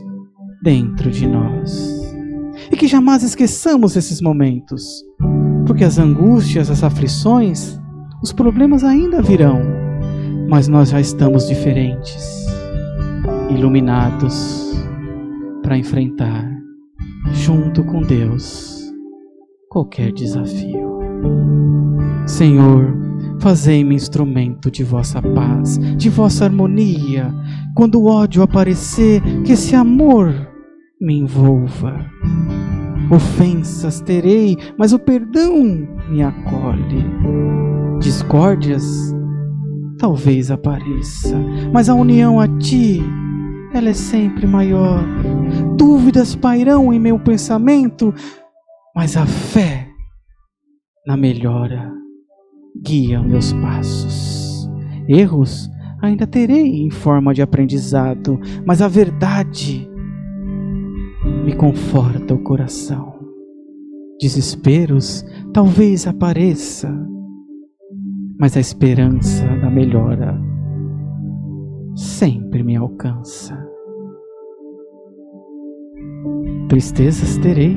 dentro 0.62 1.11
de 1.11 1.27
nós. 1.27 2.03
E 2.70 2.77
que 2.77 2.87
jamais 2.87 3.22
esqueçamos 3.22 3.96
esses 3.96 4.20
momentos, 4.20 5.03
porque 5.66 5.83
as 5.83 5.98
angústias, 5.98 6.70
as 6.70 6.85
aflições, 6.85 7.81
os 8.22 8.31
problemas 8.31 8.85
ainda 8.85 9.22
virão, 9.22 9.62
mas 10.51 10.68
nós 10.68 10.90
já 10.90 11.01
estamos 11.01 11.48
diferentes, 11.48 12.46
iluminados 13.48 14.70
para 15.62 15.79
enfrentar 15.79 16.51
junto 17.33 17.83
com 17.85 18.03
Deus 18.03 18.83
qualquer 19.68 20.12
desafio. 20.12 21.01
Senhor, 22.27 22.95
fazei-me 23.40 23.95
instrumento 23.95 24.71
de 24.71 24.85
vossa 24.85 25.21
paz, 25.23 25.79
de 25.97 26.11
vossa 26.11 26.45
harmonia. 26.45 27.35
Quando 27.75 28.01
o 28.01 28.07
ódio 28.07 28.42
aparecer, 28.42 29.23
que 29.45 29.53
esse 29.53 29.75
amor 29.75 30.33
me 31.01 31.18
envolva. 31.18 32.05
Ofensas 33.11 34.01
terei, 34.01 34.57
mas 34.79 34.92
o 34.92 34.99
perdão 34.99 35.88
me 36.11 36.23
acolhe. 36.23 37.05
Discórdias 37.99 38.85
talvez 39.99 40.51
apareça, 40.51 41.37
mas 41.73 41.88
a 41.88 41.95
união 41.95 42.40
a 42.40 42.49
ti 42.59 43.03
ela 43.74 43.88
é 43.88 43.94
sempre 43.94 44.46
maior. 44.46 45.04
Dúvidas 45.76 46.35
pairão 46.35 46.92
em 46.92 46.98
meu 46.98 47.18
pensamento, 47.18 48.14
mas 48.94 49.16
a 49.16 49.26
fé 49.26 49.88
na 51.06 51.16
melhora 51.16 51.92
guia 52.82 53.22
meus 53.22 53.52
passos. 53.54 54.68
Erros 55.08 55.70
ainda 56.00 56.26
terei 56.26 56.85
em 56.85 56.90
forma 56.90 57.32
de 57.32 57.42
aprendizado, 57.42 58.38
mas 58.66 58.82
a 58.82 58.88
verdade 58.88 59.88
me 61.44 61.54
conforta 61.54 62.35
o 62.35 62.42
coração. 62.42 63.12
Desesperos 64.20 65.24
talvez 65.52 66.06
apareça, 66.06 66.92
mas 68.38 68.56
a 68.56 68.61
esperança 68.61 69.44
da 69.61 69.70
melhora 69.70 70.51
sempre 72.22 72.62
me 72.62 72.76
alcança. 72.76 73.68
Tristezas 76.68 77.37
terei, 77.38 77.76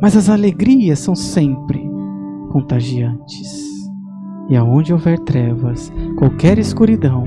mas 0.00 0.16
as 0.16 0.30
alegrias 0.30 0.98
são 0.98 1.14
sempre 1.14 1.78
contagiantes. 2.50 3.68
E 4.48 4.56
aonde 4.56 4.94
houver 4.94 5.18
trevas, 5.18 5.92
qualquer 6.16 6.58
escuridão, 6.58 7.24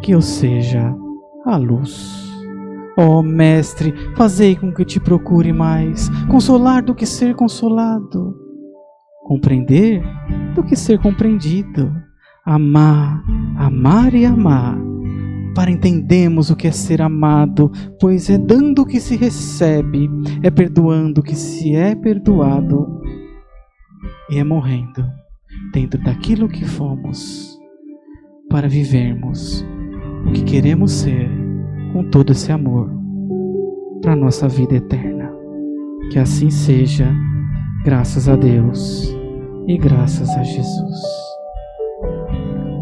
que 0.00 0.12
eu 0.12 0.22
seja 0.22 0.94
a 1.44 1.56
luz. 1.56 2.32
Ó 2.96 3.18
oh, 3.18 3.22
Mestre, 3.22 3.92
fazei 4.16 4.54
com 4.54 4.72
que 4.72 4.84
te 4.84 5.00
procure 5.00 5.52
mais, 5.52 6.08
consolar 6.30 6.84
do 6.84 6.94
que 6.94 7.04
ser 7.04 7.34
consolado, 7.34 8.32
compreender 9.24 10.04
do 10.54 10.62
que 10.62 10.76
ser 10.76 11.00
compreendido, 11.00 11.92
amar, 12.44 13.24
amar 13.58 14.14
e 14.14 14.24
amar 14.24 14.86
para 15.56 15.70
entendermos 15.70 16.50
o 16.50 16.54
que 16.54 16.68
é 16.68 16.70
ser 16.70 17.00
amado, 17.00 17.72
pois 17.98 18.28
é 18.28 18.36
dando 18.36 18.84
que 18.84 19.00
se 19.00 19.16
recebe, 19.16 20.10
é 20.42 20.50
perdoando 20.50 21.22
que 21.22 21.34
se 21.34 21.74
é 21.74 21.94
perdoado, 21.94 23.00
e 24.30 24.38
é 24.38 24.44
morrendo 24.44 25.02
dentro 25.72 25.98
daquilo 26.04 26.46
que 26.46 26.66
fomos, 26.66 27.58
para 28.50 28.68
vivermos 28.68 29.64
o 30.26 30.32
que 30.32 30.44
queremos 30.44 30.92
ser 30.92 31.26
com 31.94 32.04
todo 32.10 32.32
esse 32.32 32.52
amor 32.52 32.90
para 34.02 34.12
a 34.12 34.16
nossa 34.16 34.46
vida 34.46 34.76
eterna. 34.76 35.32
Que 36.12 36.18
assim 36.18 36.50
seja, 36.50 37.10
graças 37.82 38.28
a 38.28 38.36
Deus 38.36 39.10
e 39.66 39.78
graças 39.78 40.28
a 40.28 40.42
Jesus. 40.42 41.00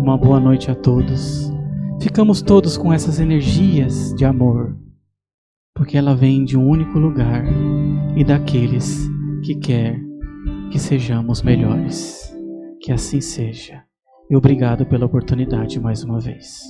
Uma 0.01 0.19
boa 0.19 0.41
noite 0.41 0.73
a 0.73 0.75
todos 0.75 1.54
ficamos 2.01 2.43
todos 2.43 2.77
com 2.77 2.93
essas 2.93 3.19
energias 3.19 4.15
de 4.15 4.25
amor, 4.25 4.77
porque 5.75 5.97
ela 5.97 6.15
vem 6.15 6.45
de 6.45 6.57
um 6.57 6.69
único 6.69 6.99
lugar 6.99 7.45
e 8.17 8.25
daqueles 8.25 9.09
que 9.43 9.55
quer 9.55 10.01
que 10.71 10.79
sejamos 10.79 11.43
melhores. 11.43 12.35
Que 12.81 12.93
assim 12.93 13.21
seja. 13.21 13.83
E 14.29 14.37
obrigado 14.37 14.85
pela 14.87 15.07
oportunidade 15.07 15.81
mais 15.81 16.03
uma 16.05 16.21
vez. 16.21 16.61